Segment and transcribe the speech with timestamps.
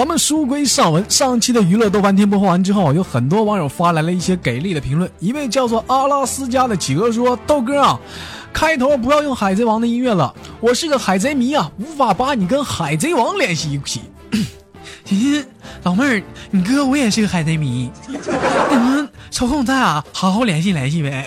[0.00, 5.10] 咱们书归上文，上期的娱乐豆瓣天播放完之后，有很多网友发来了一些给力的评论。
[5.18, 8.00] 一位叫做阿拉斯加的企鹅说：“豆哥啊，
[8.50, 14.00] 开头不要用海贼王的音乐了，我是个海贼迷啊，无法把你跟海贼王联系一起。
[15.04, 15.44] 行行，
[15.82, 21.26] 老妹儿，你哥我也是个海贼迷，你们抽空咱俩好好联系联系呗。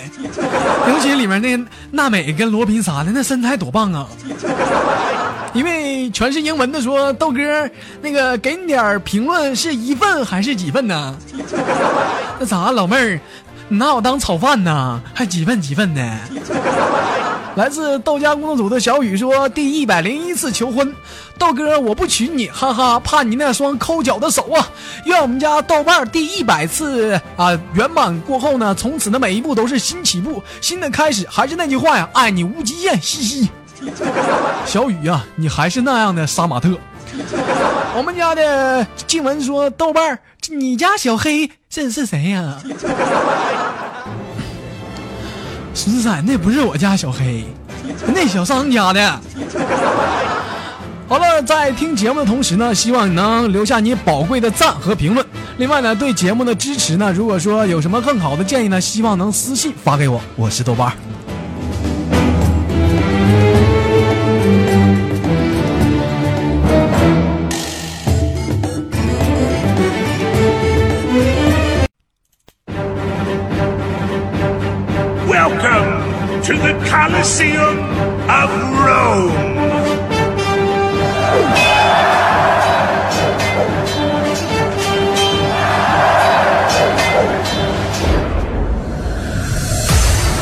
[0.89, 4.07] 尤其里面那娜美跟罗宾啥的，那身材多棒啊！”
[5.53, 7.69] 一位全是英文的说：“豆哥，
[8.01, 11.15] 那个给你点评论，是一份还是几份呢？
[12.39, 13.19] 那咋，老妹儿，
[13.67, 15.01] 你拿我当炒饭呢？
[15.13, 16.19] 还几份几份呢？”
[17.55, 20.91] 来自豆家工作组的小雨说：“第一百零一次求婚，
[21.37, 24.67] 豆哥我不娶你，哈哈，怕你那双抠脚的手啊！
[25.05, 31.27] 愿我们家豆瓣第一百次啊圆满过后呢，从此的每一步都是新起步，新的开始。
[31.29, 33.49] 还是那句话呀，爱你无极限，嘻嘻。”
[34.65, 36.71] 小雨呀，你还是那样的杀马特。
[37.95, 40.17] 我们家的静文说：“豆瓣，
[40.49, 42.57] 你家小黑这是谁呀？”
[45.75, 47.45] 孙三，那不是我家小黑，
[48.07, 49.19] 那小商家的。
[51.07, 55.23] 好了，在听节目的同时呢，希望你能留下你宝贵的赞和评论。
[55.57, 60.19] 另外呢，对节目的支持呢，如果说有什么更好的建议呢，希望能私信发给我。
[60.35, 60.93] 我是豆瓣。
[77.33, 77.79] Colosseum
[78.29, 78.49] of
[78.85, 79.31] Rome.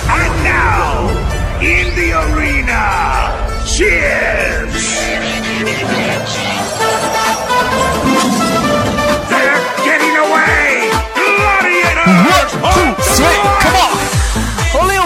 [0.09, 1.07] And now,
[1.61, 2.83] in the arena,
[3.65, 4.83] cheers!
[9.29, 10.91] They're getting away!
[11.15, 12.51] Gladiators!
[12.61, 13.50] One, two, three,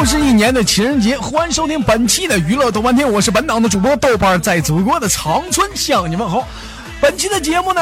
[0.05, 6.47] 又是一年的情人节，欢迎收听本期的娱乐豆瓣天，我是本档的主播豆瓣，在祖国的长春向你问好。
[7.01, 7.81] 本期的节目呢，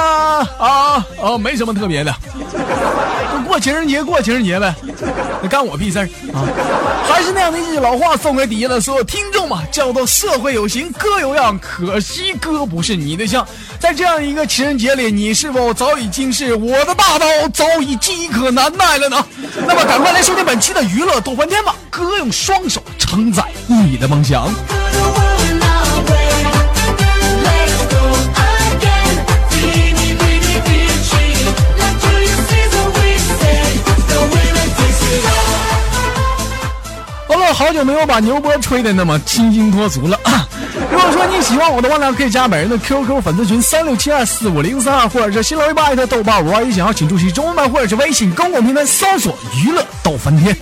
[0.57, 2.15] 啊啊，没什么特别的，
[3.43, 4.73] 过情人节过情人节呗，
[5.41, 6.41] 那干我屁事儿啊！
[7.07, 13.45] 还是那样的一句老话，送给底下的所有听众嘛，叫做社会有型哥有样，可惜哥不是你的像。
[13.79, 19.25] 在这样一个情人节里，你是否早已经是我的大刀早已饥渴难耐了呢？
[19.67, 24.47] 那么赶快来收听本期的娱乐豆瓣天吧，哥用双手承载你的梦想。
[37.51, 40.19] 好久没有把牛波吹的那么清新脱俗了。
[40.91, 50.55] 如果说你喜欢我的话呢，可以加本人的 QQ 粉丝群三六七二四五零三二，或者是新浪微博艾特豆瓣五二一，想要请出席中文版，或者是微信公共平台搜索娱乐逗翻天。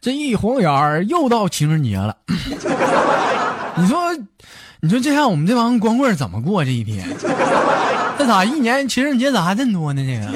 [0.00, 2.16] 这一晃眼儿又到情人节了，
[3.76, 4.14] 你说，
[4.80, 7.06] 你说这样我们这帮光棍怎么过这一天？
[8.18, 10.02] 这咋一年情人节咋还这么多呢？
[10.04, 10.26] 这个。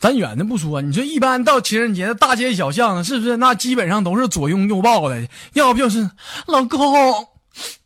[0.00, 5.28] 咱远的不说，你说一般到情人节的大街小巷，是不是那基本上都是左拥右抱的？
[5.52, 6.10] 要不就是
[6.46, 7.28] 老公，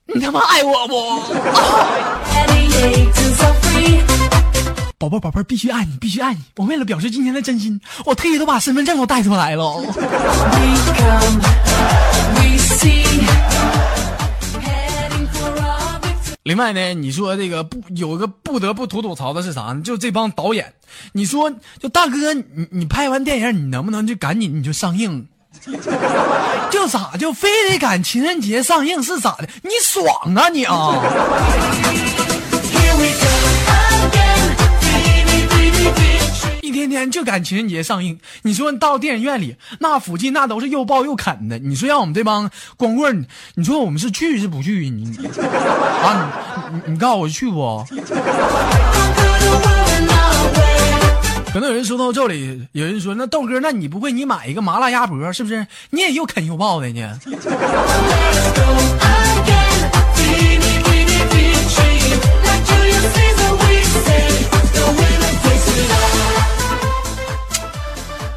[0.07, 1.21] 你他妈爱我不？
[4.99, 6.41] 宝贝宝贝，必须爱你，必须爱你！
[6.57, 9.83] 我为了表示今天的真心，我特意都把身份证都带出来了。
[16.45, 19.83] 另外呢，你说这个不有个不得不吐吐槽的是啥呢？
[19.85, 20.73] 就这帮导演，
[21.13, 25.29] 你说就大哥，你你拍完电影，你能不能就赶紧你就上映？
[26.71, 29.49] 就咋就非得赶情人节上映是咋的？
[29.63, 31.03] 你爽啊你啊！
[36.77, 44.91] 天天就赶情人节上映，你说到电影院里那附近那都是又抱又啃的，你说让我们这帮光棍，你说我们是去是不去？
[44.91, 45.17] 你
[46.03, 46.31] 啊，
[46.71, 47.83] 你你告诉我去不？
[51.51, 55.67] 可能有人说到这里，有人说那豆哥，那你不会你买一个麻辣鸭脖是不是？
[55.89, 57.19] 你也又啃又抱的呢？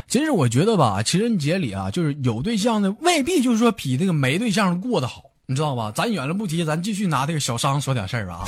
[0.09, 5.91] 其实我觉得吧，情人节里啊，就是有对象的未必就是说比那个没对象过得好，你知道吧？
[5.93, 8.43] 咱远了不提，咱继续拿这个小商说点事儿啊。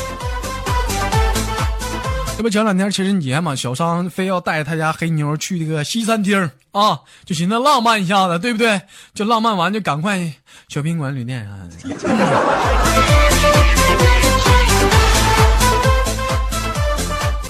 [2.35, 8.81] 这不前两天情人节嘛，小商非要带他家黑妞去这个西餐厅啊，就寻思浪漫一下子，对不对？
[9.13, 10.33] 就浪漫完就赶快
[10.67, 11.69] 小宾馆、旅店啥的。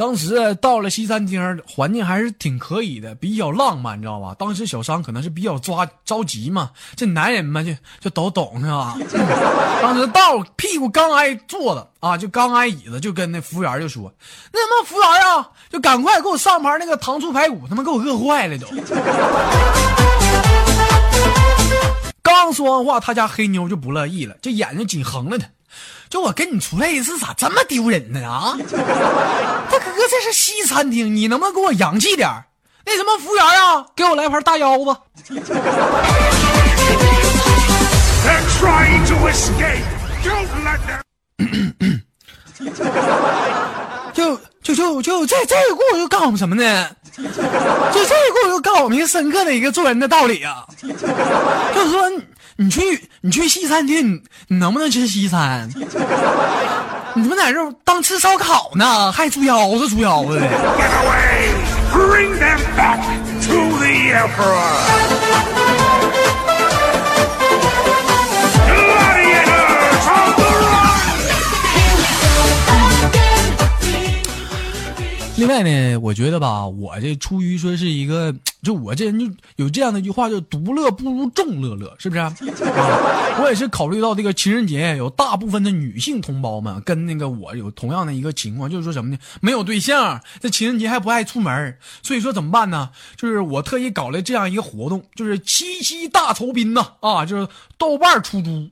[0.01, 4.35] 当时到了西餐厅，环境还是挺可以的，比较浪漫，你知道吧？
[4.39, 8.97] 当时小商可能是比较抓着急嘛，这男人嘛就就都懂是吧？
[9.79, 14.11] 当时到屁股刚挨坐的啊，就刚挨椅子，就跟那服务员就说
[14.51, 18.65] ：“那什么服务员啊，就赶快给我上盘那个糖醋排骨，他妈给我饿坏了都。”
[22.23, 25.45] 刚说完话，他家黑妞就不乐意了，这眼睛紧横了他。
[26.09, 28.27] 就我跟你出来一次，咋这么丢人呢？
[28.27, 28.65] 啊，大
[29.79, 32.29] 哥，这是西餐厅，你能不能给我洋气点
[32.85, 34.97] 那什么服务员啊，给我来盘大腰子。
[44.13, 46.89] 就就就就这这个故事就告诉我们什么呢？
[47.15, 50.89] 就这个故事就告诉我们一个深刻的一个做人的道理啊，就
[51.85, 52.11] 是说。
[52.61, 52.79] 你去
[53.21, 55.67] 你去西餐厅，你能不能吃西餐？
[57.15, 60.47] 你们在这当吃烧烤呢，还猪腰子猪腰子的。
[75.35, 78.31] 另外呢，我觉得吧，我这出于说是一个，
[78.63, 79.25] 就我这人就
[79.55, 82.21] 有这样的一句话，就独乐不如众乐乐，是不是？
[82.21, 82.33] 啊，
[83.41, 89.17] 我也是考虑到这个情人节有大部分的女性同胞们跟那个我有同样的一个情况，就是说什么呢？
[89.41, 92.89] 没有对象，这情人节还不爱出门，所以说怎么办呢？
[93.15, 97.47] 就是我特意搞了这样一个活动，就是七夕大酬宾呐，啊，就是
[97.77, 98.69] 豆瓣出租。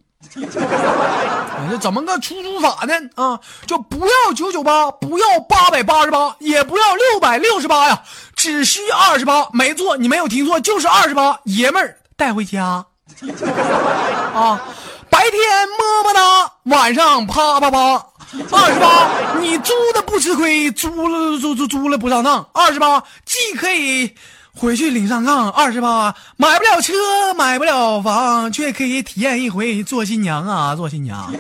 [1.70, 2.94] 这怎么个出租法呢？
[3.16, 8.04] 啊，就不要九九八，不要八百八十八，也不要六百六十八呀，
[8.40, 9.50] 只需二十八。
[9.52, 11.38] 没错，你没有听错，就是二十八。
[11.44, 12.86] 爷们儿带回家，
[14.34, 14.62] 啊，
[15.10, 15.42] 白天
[15.78, 18.06] 么么哒，晚上啪啪啪。
[18.52, 22.48] 二十八，你租的不吃亏，租了租租租了不上当。
[22.54, 24.16] 二十八，既可以。
[24.56, 26.94] 回去领上炕，二十八，买不了车，
[27.34, 31.32] 买不了房，却可以体验一回做新娘啊，做新娘。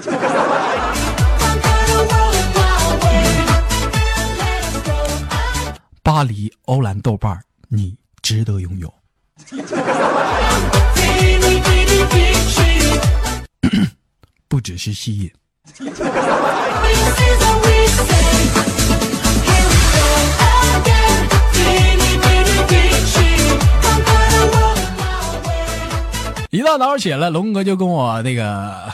[6.01, 8.91] 巴黎欧蓝豆瓣，你值得拥有。
[14.48, 15.32] 不只是吸引。
[26.51, 28.51] 一大早起来，龙哥就跟我那个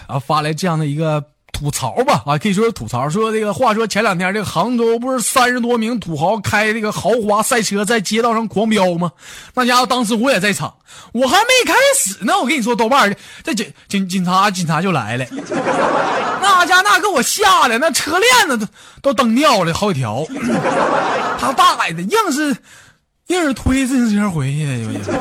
[0.07, 1.23] 啊发来这样的一个
[1.55, 3.09] 吐槽吧啊，可以说是吐槽。
[3.09, 9.13] 说这个话说前两天这个杭州不是三十多名土豪开这个豪华赛车在街道上狂飙吗？
[9.53, 10.75] 那家伙当时我也在场，
[11.13, 12.33] 我还没开始呢。
[12.37, 15.25] 我跟你说，豆瓣这警警警察警察就来了，
[16.41, 18.57] 那家那给我吓的，那车链子
[19.01, 20.25] 都都蹬掉了好几条。
[21.39, 22.53] 他大爷的，硬是
[23.27, 25.11] 硬是推自行车回去的，就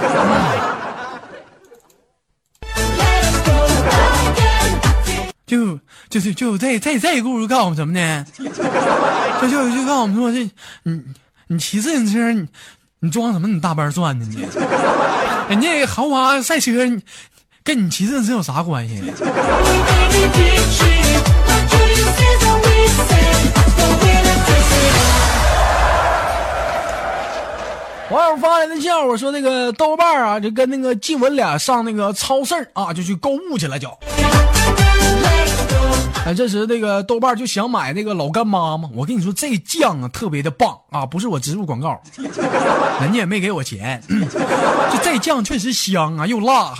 [6.14, 8.24] 就是就这这这故事告诉我们什么呢？
[8.38, 10.48] 就就就告诉我们说这
[10.84, 11.02] 你
[11.48, 12.46] 你骑自行车你
[13.00, 14.36] 你装什么你大班转的你？
[15.50, 16.72] 人家豪华赛车
[17.64, 19.02] 跟你骑自行车有啥关系？
[28.10, 33.88] 网友发来的笑话说那个豆瓣啊，就跟那个静文俩上那个超市啊，就去购物去了，就。
[36.24, 42.00] 哎，这时那个豆瓣就想买那个老干妈嘛，我跟你说这酱啊特别的棒啊，不是我植入广告，
[43.02, 46.74] 人家也没给我钱， 就这酱确实香啊，又辣，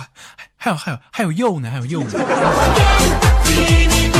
[0.57, 2.19] 还有还有还有肉呢，还有肉呢。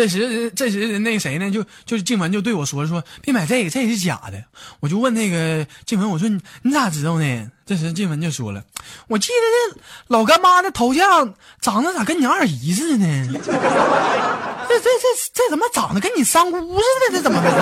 [0.00, 1.50] 这时，这时那谁呢？
[1.50, 4.42] 就就静文就对我说说，别买这个，这是假的。
[4.80, 7.50] 我就问那个静文，我说你你咋知道呢？
[7.66, 8.64] 这时静文就说了，
[9.08, 9.76] 我记得那
[10.16, 13.28] 老干妈的头像长得咋跟你二姨似的呢？
[13.34, 14.88] 这这这
[15.34, 16.64] 这怎么长得跟你三姑似
[17.10, 17.12] 的？
[17.12, 17.56] 这怎么回事？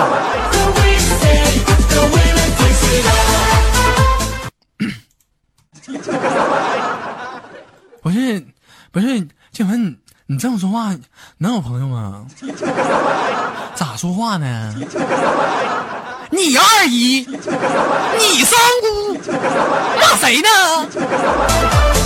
[8.01, 8.41] 不是，
[8.93, 9.97] 不是静文。
[10.31, 10.95] 你这么说话
[11.39, 12.23] 能有朋友吗？
[13.73, 14.75] 咋说话呢？
[16.29, 19.17] 你二姨，你三姑，
[19.99, 21.97] 骂谁呢？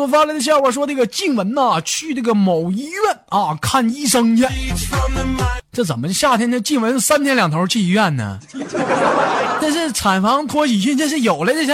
[0.00, 4.46] 豆家公道组发来的笑话说，这个静雯呐，去这个某医院啊看医生去。
[5.72, 8.38] 这怎么夏天这静雯三天两头去医院呢？
[9.60, 11.72] 这是产房托喜讯，这是有了这是？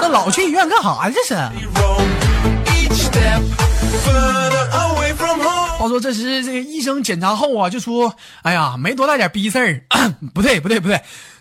[0.00, 1.10] 这老去医院干啥？
[1.10, 1.34] 这是？
[5.78, 9.82] 话说这时这个医生检查后啊，就说：“哎呀，没多大点逼事儿，
[10.34, 11.00] 不对不对不对。”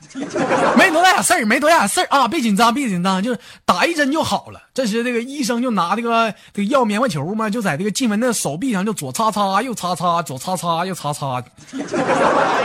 [0.78, 2.28] 没多大点事儿，没多大点事儿啊！
[2.28, 4.60] 别紧张，别紧张，就是打一针就好了。
[4.74, 11.44] 这时，这个医生就拿这个这个药棉花球嘛，就在这个静雯的手臂上就左擦擦，右擦擦，左擦擦，右擦擦。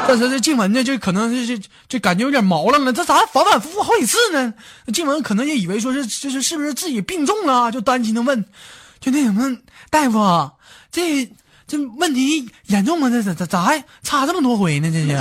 [0.08, 4.54] 但是这静雯呢，就可能是就就感觉有点毛愣了，这咋反反复复好几次呢？
[4.92, 8.44] 静雯可能也以为说是就是是不是自己病重了，就担心的问，
[9.00, 9.56] 就那什么
[9.90, 10.50] 大夫，
[10.90, 11.28] 这
[11.66, 13.10] 这问题严重吗？
[13.10, 14.90] 这咋咋咋还擦这么多回呢？
[14.90, 15.18] 这是。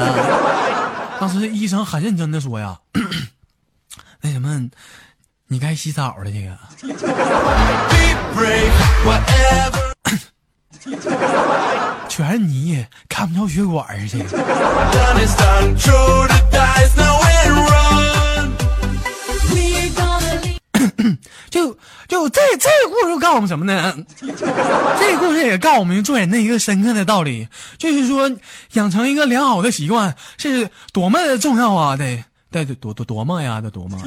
[1.26, 2.78] 当时医生很认真的说呀
[4.20, 4.70] ：“那 什么，
[5.48, 6.54] 你该洗澡了，这个。”
[12.10, 14.26] 全是泥，看不着血管儿这个。
[21.50, 23.94] 就就这这个故事告诉我们什么呢？
[24.22, 28.32] 这个故事也告诉我们做人的一个深刻的道理，就是说
[28.74, 31.98] 养成一个良好的习惯是多么的重要啊！
[31.98, 33.98] 得得多多多么呀，得多么。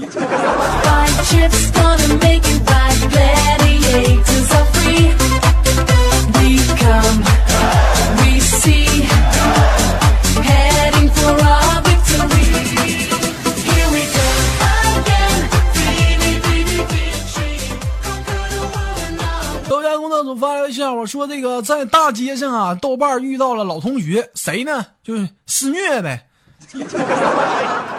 [21.63, 24.87] 在大街上啊，豆瓣遇到了老同学，谁呢？
[25.03, 26.27] 就是施虐呗。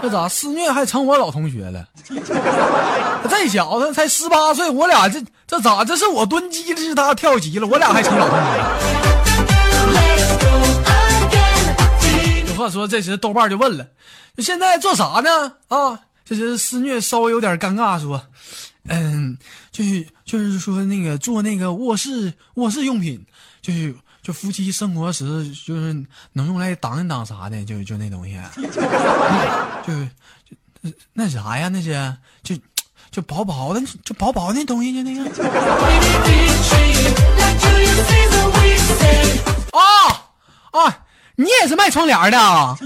[0.01, 1.85] 这咋施虐还成我老同学了？
[3.29, 5.85] 这小子才十八岁，我俩这这咋？
[5.85, 8.43] 这是我蹲鸡这，是他跳级了，我俩还成老同学。
[12.47, 13.85] 有话说，这时豆瓣就问了：
[14.39, 15.53] 现在做啥呢？
[15.67, 18.21] 啊，这时施虐稍微有点尴尬，说：
[18.87, 19.37] 嗯，
[19.71, 23.25] 就是。”就是说，那个做那个卧室卧室用品，
[23.61, 28.37] 就是就夫妻生活时，就是能用来挡一挡啥的，就就那东西，
[29.87, 29.93] 就
[30.83, 32.13] 就那啥呀，那些
[32.43, 32.53] 就
[33.09, 35.23] 就薄薄的，就薄薄那东西，就那个。
[39.71, 39.79] 啊
[40.71, 40.99] 啊！
[41.37, 42.77] 你也是卖窗帘的啊？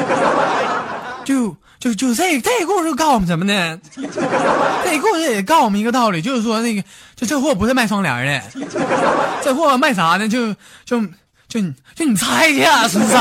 [1.24, 3.78] 就就就这这故事告诉我们什么呢？
[4.84, 6.82] 这故事也告诉我们一个道理，就是说那个
[7.16, 8.42] 就这货不是卖窗帘的，
[9.42, 10.28] 这货卖啥呢？
[10.28, 10.52] 就
[10.84, 11.00] 就
[11.48, 11.60] 就
[11.94, 13.14] 就你猜去啊，是不是？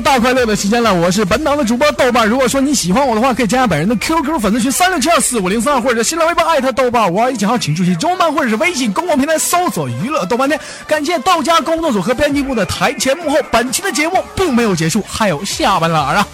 [0.00, 2.28] 大快乐的时间了，我是本档的主播豆瓣。
[2.28, 10.58] 如果说你喜欢我的话，可以加下本人的 QQ 粉丝群三六七二四五零三，或者新浪微博艾特豆瓣五二一九号，请注意中漫或者是微信公共平台搜索娱乐豆瓣天。
[10.86, 13.36] 感谢道家工作组和编辑部的台前幕后。
[13.50, 16.26] 本期的节目并没有结束，还有下半栏啊。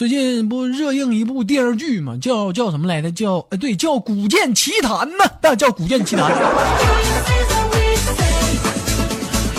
[0.00, 3.12] 最近不热映一部电视剧嘛，叫叫什么来着？
[3.12, 6.32] 叫呃，对，叫《古剑奇谭》呢，那叫《古剑奇谭》。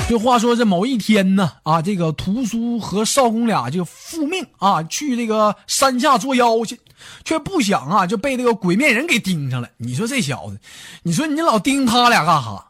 [0.10, 6.80] 就话说这某一天呢，啊，这个屠苏和少公俩就复命啊，去这个山下捉妖去，
[7.24, 9.70] 却不想啊就被这个鬼面人给盯上了。
[9.78, 10.60] 你说这小子，
[11.04, 12.66] 你说你老盯他俩干哈？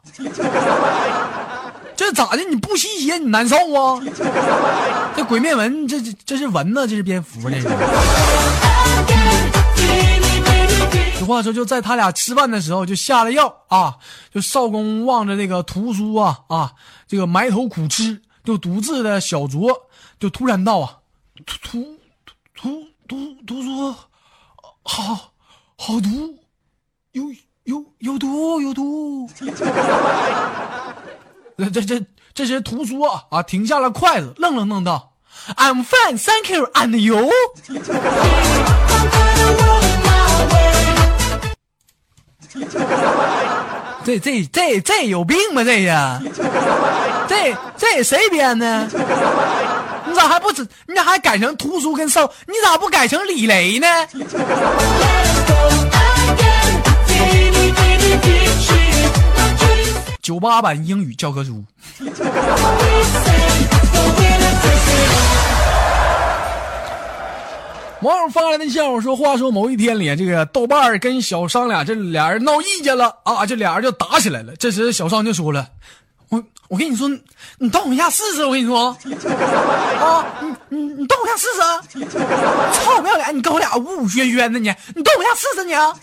[2.02, 2.42] 这咋的？
[2.50, 4.02] 你不吸血你难受啊？
[5.16, 7.68] 这鬼面纹，这这这是蚊子，这是蝙蝠，这是。
[11.16, 13.98] 实话说，就在他俩吃饭的时候，就下了药啊。
[14.34, 16.72] 就少公望着那个屠苏啊啊，
[17.06, 19.72] 这个埋头苦吃，就独自的小酌，
[20.18, 20.98] 就突然道啊，
[21.46, 21.98] 屠屠
[22.56, 23.94] 屠屠屠苏，
[24.82, 25.30] 好
[25.78, 26.36] 好毒，
[27.12, 27.32] 有
[27.62, 29.30] 有有毒有毒。
[31.70, 32.04] 这这这
[32.34, 35.12] 这时屠苏啊停下了筷子，愣愣愣道
[35.56, 37.30] ：“I'm fine, thank you, and you。”
[44.04, 45.62] 这这这这有病吧？
[45.62, 46.20] 这呀，
[47.28, 48.88] 这这谁编的？
[50.04, 50.66] 你咋还不知？
[50.88, 52.28] 你咋还改成屠苏跟少？
[52.46, 53.86] 你咋不改成李雷呢？
[60.32, 61.62] 九八版英语教科书。
[68.00, 74.56] 网友发来的笑话说：“话说某一天里，这个豆瓣儿跟小商俩这俩人闹意见了啊，这俩人就打起来了。
[74.56, 75.68] 这时小商就说了
[76.32, 77.06] ：‘我我跟你说，
[77.58, 78.96] 你动我一下试试。’我跟你说，
[80.00, 81.60] 啊，你你你动我一下试试。
[82.72, 85.94] 操不要脸，你跟我俩呜呜喧喧的你，你动我一下试试你啊。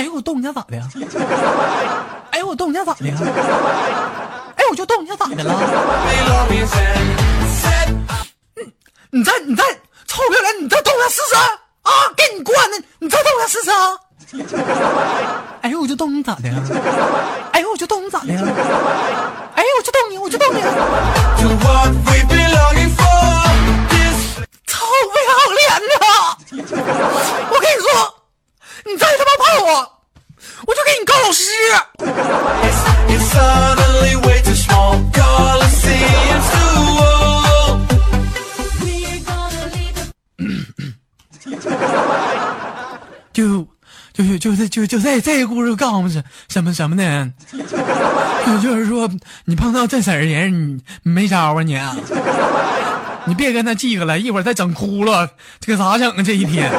[0.00, 0.88] 哎呦，我动你家咋的呀？
[2.30, 3.14] 哎呦，我动你家咋的呀？
[4.56, 5.54] 哎，我就动你家咋的了？
[8.56, 8.64] 你
[9.10, 9.62] 你再你再。”
[10.08, 10.64] 臭不要脸！
[10.64, 11.92] 你再动他试试啊！
[12.16, 12.82] 给你惯的！
[12.98, 14.00] 你再动他试试啊！
[15.60, 16.54] 哎呦，我就动你咋的呀？
[17.52, 18.40] 哎呦，我就动你咋的呀？
[19.54, 20.62] 哎呦，我就动你，我就动你！
[24.66, 25.94] 臭不要脸的！
[27.50, 28.14] 我跟你说，
[28.86, 29.70] 你再他妈碰我，
[30.66, 31.50] 我就给你告老师！
[43.32, 43.64] 就，
[44.12, 47.32] 就就就就就这这个故事告诉我们什什么什么呢？
[48.46, 49.08] 就就是说，
[49.44, 51.78] 你碰到这色儿人，你没招啊你！
[53.26, 56.22] 你别跟他记个了，一会儿再整哭了，这个咋整啊？
[56.22, 56.70] 这一天。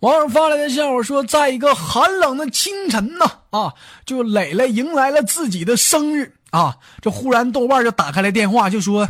[0.00, 3.74] 网友发来的笑话说，在一个寒冷的清晨呢，啊，
[4.06, 6.78] 就磊磊迎来了自己的生日啊。
[7.02, 9.06] 这忽然豆瓣就打开了电话，就说：“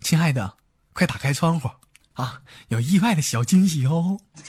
[0.00, 0.54] 亲爱的，
[0.94, 1.68] 快打开窗户
[2.14, 4.18] 啊，有意外的小惊喜哦。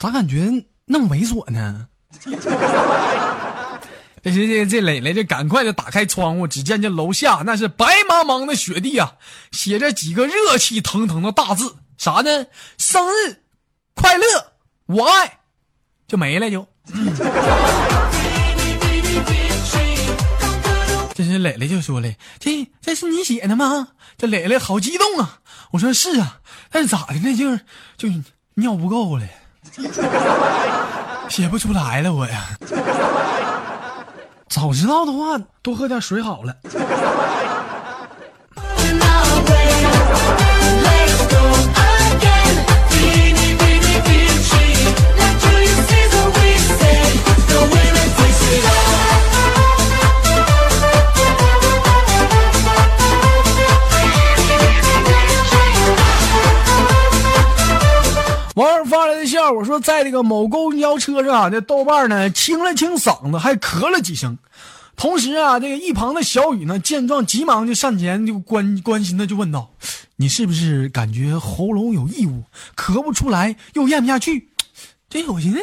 [0.00, 1.88] 咋感觉那么猥琐呢？
[4.22, 9.16] 这这这这磊磊就赶快的打开窗户，只见这楼下那是白茫茫的雪地啊，
[9.52, 11.76] 写着几个热气腾腾的大字。
[11.96, 12.46] 啥呢？
[12.78, 13.42] 生日
[13.94, 14.24] 快乐，
[14.86, 15.40] 我爱，
[16.06, 16.66] 就没了就。
[21.14, 22.08] 这是磊磊就说了
[22.40, 25.38] ：“这这是你写的吗？”这磊磊好激动啊！
[25.72, 27.36] 我说是啊，但是咋的呢？
[27.36, 27.60] 就是
[27.96, 28.08] 就
[28.54, 29.24] 尿不够了，
[31.28, 32.58] 写不出来了我呀。
[34.48, 36.56] 早知道的话，多喝点水好了。
[59.52, 64.38] 友发来的笑话说，在这个某公交车上，这豆瓣呢清了清嗓子，还咳了几声。
[64.96, 69.72] 同时啊，这个一旁的小雨呢见状，急忙就上前就关关心的就问道
[70.16, 72.44] ：“你是不是感觉喉咙有异物，
[72.76, 74.50] 咳不出来，又咽不下去？”
[75.10, 75.58] 这我寻思，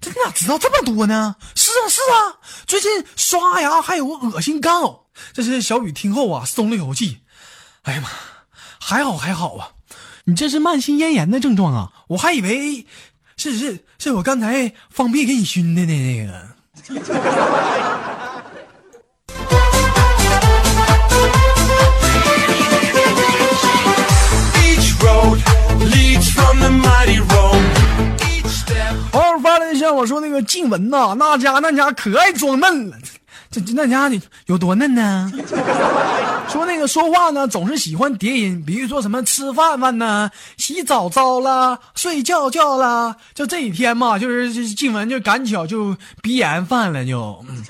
[0.00, 1.36] 这你咋知道这么多呢？
[1.54, 5.02] 是啊是啊，最近刷牙还有恶心干呕。
[5.32, 7.18] 这是小雨听后啊松了一口气。
[7.82, 8.08] 哎呀妈，
[8.80, 9.68] 还好还好啊。
[10.24, 11.92] 你这是慢性咽炎的症状啊！
[12.06, 12.86] 我还以为
[13.42, 15.92] 是是是我刚才放屁给你熏的呢。
[15.92, 16.32] 那个。
[29.10, 32.96] 偶尔发了一下，我说那个静雯呐，那家那家可爱装嫩了。
[33.52, 35.30] 这这那家伙有多嫩呢？
[36.48, 47.62] 说那个说话呢，总是喜欢叠音，比如说什么吃饭饭呢，洗澡澡啦，睡觉觉啦，就这几天嘛，就是这静雯就赶巧就鼻炎犯了就，嗯.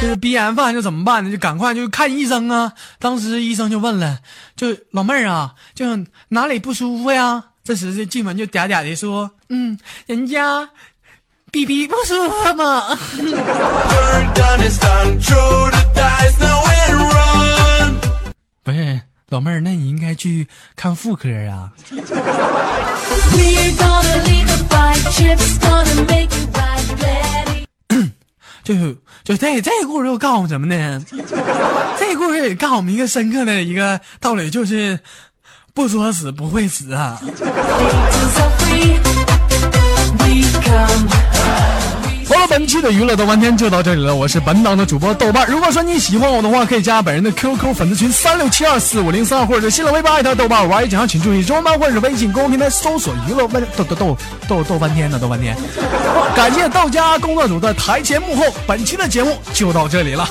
[0.00, 1.30] 就是鼻炎犯就怎么办呢？
[1.30, 2.72] 就赶快就看医生啊。
[2.98, 4.18] 当时医生就问了，
[4.56, 5.86] 就老妹儿啊，就
[6.28, 7.44] 哪里不舒服呀？
[7.64, 10.68] 这时这静雯就嗲嗲的说，嗯，人家
[11.50, 12.14] 逼逼不舒
[12.54, 12.98] 吗？
[18.62, 21.72] 不是，老妹儿，那你应该去看妇科啊。
[28.62, 28.74] 就
[29.24, 31.02] 就这这个故事又告诉我们什么呢？
[31.98, 35.00] 这个故事也告诉我们一个深刻的一个道理，就是
[35.72, 37.18] 不作死不会死啊。
[42.28, 45.46] 好了，本期的娱乐豆瓣天就到这里了，我是本档的主播豆瓣。
[45.48, 50.68] 如果说你喜欢我的话，可以加本人的 QQ 粉丝群三六七二四五零三，或者是新浪微博艾特豆瓣。
[50.68, 54.16] 玩一讲请注意中文版或者是微信公众平台搜索娱乐豆豆豆豆
[54.46, 55.56] 豆豆翻天的豆翻天。
[56.36, 60.28] 感谢豆家工作组的台前幕后，本期的节目就到这里了。